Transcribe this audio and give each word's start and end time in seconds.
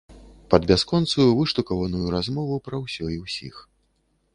Пад 0.53 0.61
бясконцую 0.71 1.27
выштукаваную 1.41 2.03
размову 2.17 2.59
пра 2.71 2.77
ўсё 2.87 3.05
і 3.19 3.25
ўсіх. 3.29 3.55